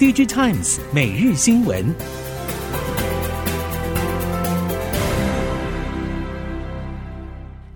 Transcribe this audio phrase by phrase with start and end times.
[0.00, 1.94] D J Times 每日新闻，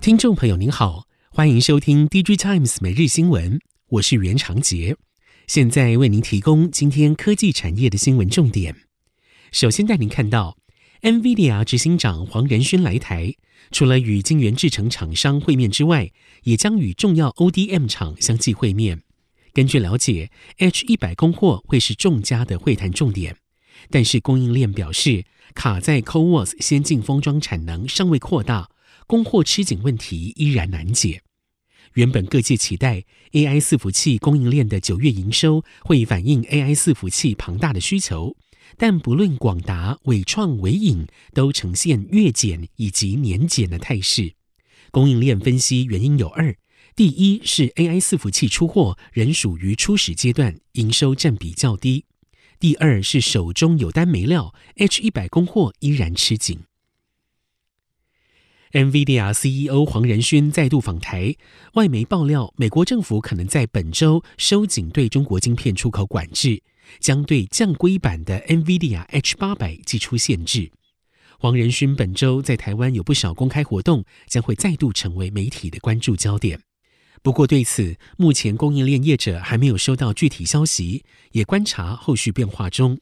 [0.00, 3.60] 听众朋友您好，欢迎收听 D J Times 每日新闻，
[3.90, 4.96] 我是袁长杰，
[5.46, 8.74] 现在为您提供今天科技产业的新闻重点。
[9.52, 10.56] 首先带您看到
[11.02, 13.34] ，NVIDIA 执行长黄仁勋来台，
[13.70, 16.10] 除了与晶圆制成厂商会面之外，
[16.44, 19.02] 也将与重要 ODM 厂相继会面。
[19.54, 23.36] 根据了解，H100 供货会是众家的会谈重点，
[23.88, 25.24] 但是供应链表示，
[25.54, 28.68] 卡在 CoWoS 先进封装产能尚未扩大，
[29.06, 31.22] 供货吃紧问题依然难解。
[31.92, 38.36] 原本各界期待 AI 伺服器供应链的九月营收会反映 AI 伺服器庞大的需求，
[38.76, 44.34] 但不论广达、伟创、伟影都呈现月减以及年减的态势。
[44.90, 46.56] 供应链分析原因有二。
[46.96, 52.04] 第一是 AI 伺服器出货仍属于初始阶段，营收占比较低；
[52.60, 56.60] 第二是手中有单没料，H100 供货依然吃紧。
[58.70, 61.34] NVIDIA CEO 黄仁勋再度访台，
[61.72, 66.62] 外媒爆料，美国政府可能在本周收紧对中国晶片出口管制，
[67.00, 70.70] 将对降规版的 NVIDIA H800 祭出限制。
[71.40, 76.60] 黄仁勋本周在台湾有不少公开活动，将会再度成为媒体的关注焦点。
[77.24, 82.98] 不过，对此目前供应链业者还没有收到具体消息，也观察后续变化中。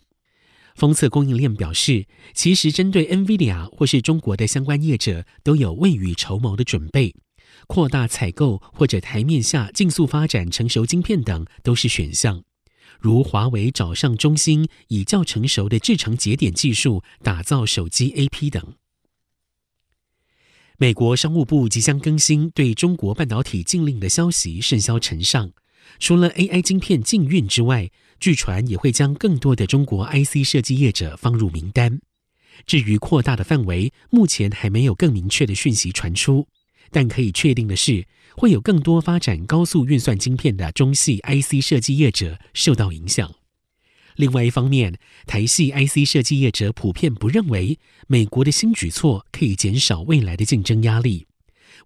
[0.77, 7.13] 封测供应链表示，其实针对 NVIDIA 或是中国的相关业者都有未雨绸缪的准备，
[7.67, 12.45] 扩大采购或者台面下竞速发展成熟晶片等都是选项。
[13.01, 18.75] 如华为找上中兴，以较成熟的制程节点技术打造手机 AP 等。
[20.83, 25.49] 美国商务部即将更新对中国半导体禁令的消息甚嚣尘上，
[26.01, 27.89] 除了 AI 晶片禁运之外，
[28.19, 32.01] 据传也会将更多的中国 IC 设计业者放入名单。
[32.67, 36.49] 至于扩大的范围，目前还没有更明确的讯息传出，
[36.91, 38.05] 但可以确定的是，
[38.37, 43.33] 会有更多发展高速运算晶片的中系 IC 设计业者受到影响。
[44.17, 51.27] 另外一方面，台系 IC 设计业者普遍不认为美国的新举措可以减少未来的竞争压力。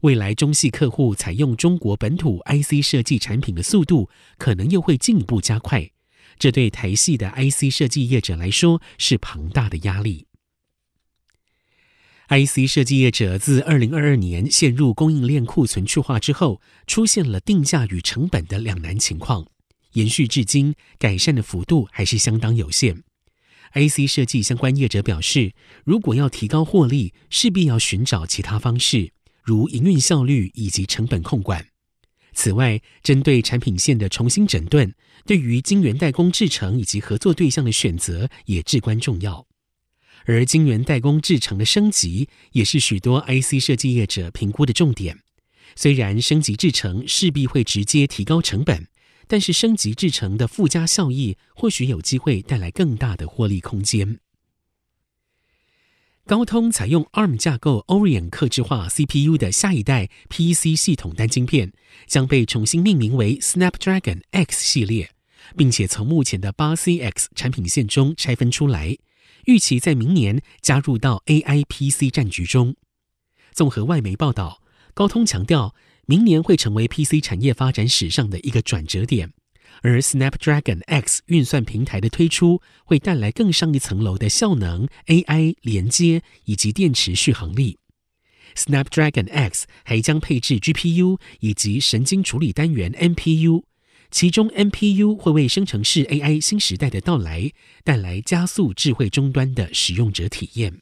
[0.01, 5.91] 未来中系客户采用中国本土 IC 设计产品的速度，可能又会进一步加快。
[6.39, 10.27] 这对台系的 IC 设计业者来说是庞大的压力。
[12.29, 19.47] IC 设计业者自二零二二年陷入供应链库存去化之后，出现了定价与成本的两难情况。
[19.97, 23.03] 延续至今，改善的幅度还是相当有限。
[23.73, 29.12] IC 设计相关业者表示，如果要提高获利，势必要寻找其他方式，
[29.43, 31.69] 如营运效率以及成本控管。
[32.34, 39.47] 此外，针对产品线的重新整顿，对于晶圆代工制程以及合作对象的选择也至关重要。
[40.27, 45.21] 而晶圆代工制程的升级，也是许多 IC 设计业者评估的重点。
[45.75, 48.87] 虽然升级制程势必会直接提高成本。
[49.27, 54.21] 但是升级制成的附加效益，或许有机会带来更大的获利空间。
[56.27, 61.73] 高通采用 ARM 架构 Oryon 客制化 CPU 的下一代 PC 系统单晶片，
[62.09, 65.11] 将被重新命名为 Snapdragon X 系列，
[65.57, 68.97] 并且从目前的 8CX 产品线中拆分出来，
[69.45, 72.75] 预期在明年加入到 AI PC 战局中。
[73.53, 74.61] 综合外媒报道，
[74.95, 75.77] 高通强调，
[76.09, 79.33] 明年会成为 PC 产业发展史上的一个转折点，
[79.83, 87.78] 而 Snapdragon X 运算平台的推出会带来更上一层楼的效能、AI 连接以及电池续航力。
[88.55, 93.65] Snapdragon X 还将配置 GPU 以及神经处理单元 NPU，
[94.12, 97.50] 其中 NPU 会为生成式 AI 新时代的到来
[97.83, 100.81] 带来加速智慧终端的使用者体验。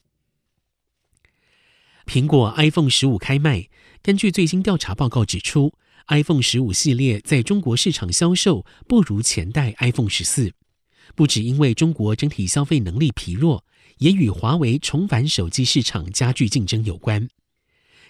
[2.04, 3.70] 苹果 iPhone 十五开卖。
[4.04, 5.72] 根据最新调查报告指出
[6.08, 10.52] ，iPhone 十五系列在中国市场销售不如前代 iPhone 十四，
[11.14, 13.64] 不只因为中国整体消费能力疲弱，
[13.96, 17.26] 也与华为重返手机市场加剧竞争有关。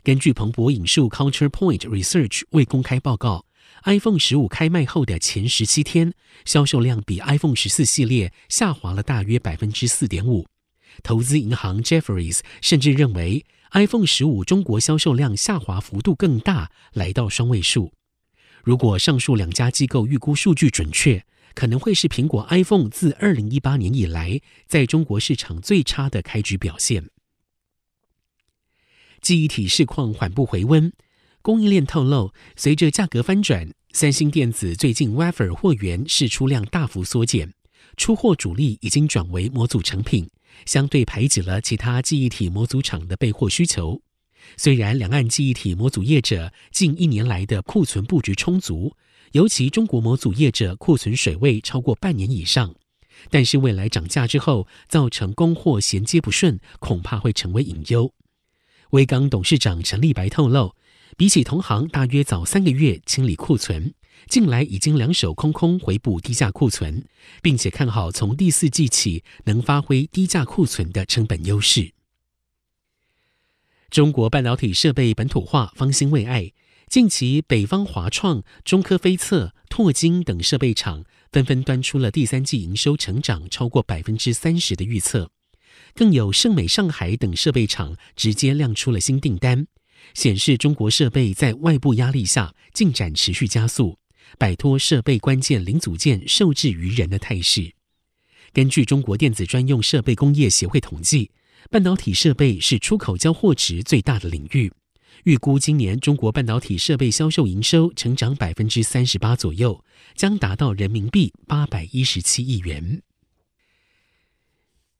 [0.03, 3.47] 根据彭博引述 Culture Point Research 未公开报告
[3.85, 6.13] ，iPhone 十五开卖后的前十七天，
[6.45, 10.45] 销售量比 iPhone 十四系列下滑了大约百分之四点五。
[11.05, 13.47] 投资银行 Jefferies 甚至认为。
[13.75, 17.93] iPhone 十五中国销售量下滑幅度更大，来到双位数。
[18.63, 21.27] 如果上述两家机构预估数据准确，
[21.57, 27.11] 可能会是苹果 iPhone 自二零一八年以来在中国市场最差的开局表现。
[29.21, 30.93] 记忆体市况缓步回温，
[31.43, 37.53] 供应链透露，随着价格翻转，三星电子最近 Wafer 货源释出量大幅缩减，
[37.97, 40.29] 出货主力已经转为模组成品，
[40.67, 44.01] 相对排挤了其他记忆体模组厂的备货需求。
[44.57, 48.95] 虽然两岸记忆体模组业者近一年来的库存布局充足，
[49.33, 52.75] 尤其中国模组业者库存水位超过半年以上，
[53.31, 58.13] 但是未来涨价之后造成供货衔接不顺，恐怕会成为隐忧。
[58.91, 60.75] 威刚董事长陈立白透露，
[61.17, 63.95] 比起同行大约早三个月清理库存。
[64.29, 67.05] 近来已经两手空空回补低价库存，
[67.43, 71.93] 并且看好从第四季起能发挥低价库存的成本优势。
[73.91, 76.53] 中国半导体设备本土化方兴未艾，
[76.89, 85.31] 近期北方华创、中科飞测、拓晶等设备厂纷纷端出了第三季营收成长超过百分之三十的预测，
[85.95, 89.69] 更有盛美上海等设备厂直接亮出了新订单，
[90.13, 93.99] 显示中国设备在外部压力下进展持续加速。
[94.39, 97.75] 摆脱设备关键零组件受制于人的态势。
[98.53, 101.31] 根据中国电子专用设备工业协会统计，
[101.71, 104.73] 半导体设备是出口交货值最大的领域。
[105.25, 109.85] 预估今年中国半导体设备销售营收成长百分之三十八左右，
[110.15, 113.03] 将达到人民币八百一十七亿元。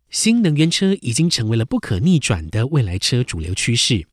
[0.09, 4.07] 新能源车已经成为了不可逆转的未来车主流趋势。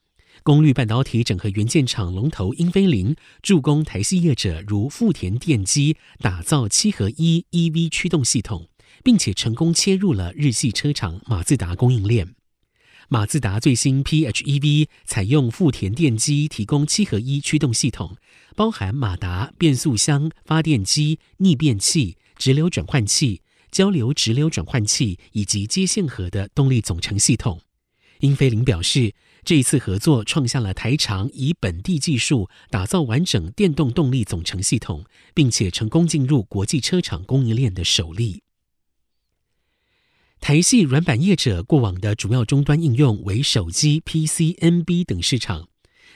[0.44, 8.68] 功率半导体整合元件厂龙头英飞凌助攻台系业者如富田电机打造七合一 EV 驱动系统，
[9.04, 12.34] 并且成功切入了日系车厂马自达供应链。
[13.08, 18.18] 马自达最新 PHEV 采用富田电机提供七合一驱动系统，
[18.56, 27.62] 包含马达、变速箱、发电机、逆变器、直流转换器、交流直流转换器以及接线盒的动力总成系统。
[28.22, 29.14] 英飞凌表示，
[29.44, 38.44] 这一次合作创下了台厂以本地技术打造完整电动动力总成系统，并且成功进入国际车厂供应链的首例。
[40.40, 45.68] 台系软板业者过往的主要终端应用为手机、PC、NB 等市场，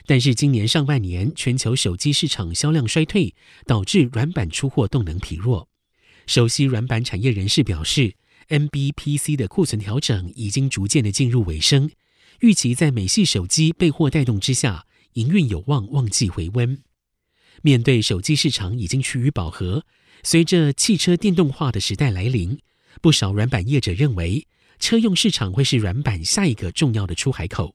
[0.04, 3.34] 但是今年上半年全球手机市场销量衰退，
[3.66, 5.68] 导致软板出货动能疲弱。
[6.26, 8.16] 熟悉软板产业人士表示
[8.48, 11.90] ，NB、PC 的库存调整已经逐渐的进入尾声。
[12.40, 16.82] 预期在美系手机备货带动之下，营运有望旺季回温。
[17.62, 19.84] 面对手机市场已经趋于饱和，
[20.22, 22.58] 随着汽车电动化的时代来临，
[23.00, 24.46] 不少软板业者认为，
[24.78, 27.74] 车用市场会是软板下一个重要的出海口。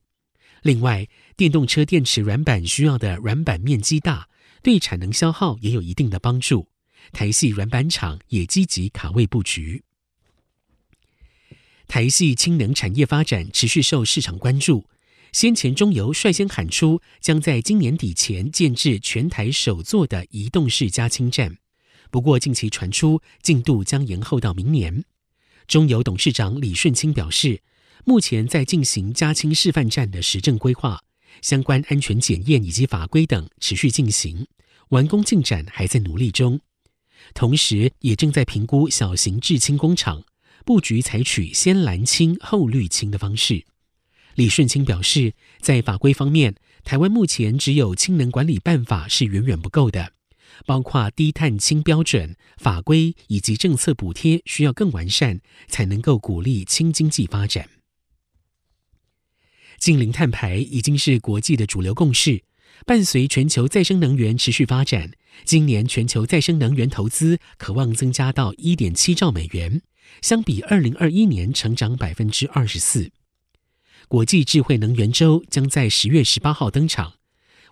[0.61, 4.29] 另外，电动车电池软板需要的软板面积大，
[4.61, 6.67] 对产能消耗也有一定的帮助。
[7.11, 9.83] 台系软板厂也积极卡位布局。
[11.91, 14.85] 台系氢能产业发展持续受市场关注。
[15.33, 21.57] 先前中油率先喊出，将在今年底前建置全台首座的移动式加氢站。
[22.09, 25.03] 不过近期传出进度将延后到明年。
[25.67, 27.61] 中油董事长李顺清表示，
[28.05, 31.01] 目前在进行加氢示范站的实证规划，
[31.41, 34.47] 相关安全检验以及法规等持续进行，
[34.91, 36.61] 完工进展还在努力中。
[37.33, 40.23] 同时，也正在评估小型制氢工厂。
[40.65, 43.65] 布局采取先蓝氢后绿氢的方式。
[44.35, 50.13] 李顺清表示，在法规方面，台湾目前只有氢能管理办法是远远不够的，
[50.65, 57.69] 包括低碳氢标准、法规以及政策补贴需要更完善，才能够鼓励氢经济发展。
[59.77, 62.43] 近零碳排已经是国际的主流共识，
[62.85, 65.11] 伴随全球再生能源持续发展，
[65.45, 69.81] 今年全球再生能源投资可望增加到一点七兆美元。
[70.21, 73.11] 相比二零二一年成长百分之二十四，
[74.07, 77.13] 国际智慧能源周将在十月十八号登场。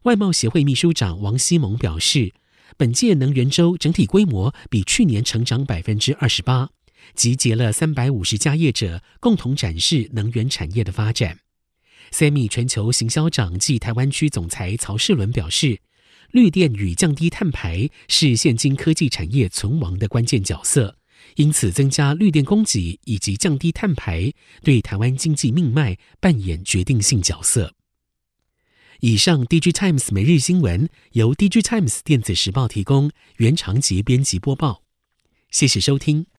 [0.03, 2.33] 外贸协会秘书长王希蒙表示，
[2.77, 6.69] 本届能源周整体规模比去年成长百分之二十八，
[7.13, 11.39] 集结了三百五十家业者共同展示能源产业的发展。
[12.11, 15.79] Semi 全球行销长暨台湾区总裁曹世伦表示，
[16.31, 20.95] 绿电与降低碳排是现今科技产业存亡的关键角色。
[21.35, 27.75] 因此，增加绿电供给以及降低碳排，对台湾经济命脉扮演决定性角色。
[29.01, 34.83] 以上，DG Times 每日新闻由 DG Times 电子时报提供，原长节编辑播报。
[35.51, 36.25] 谢谢收听。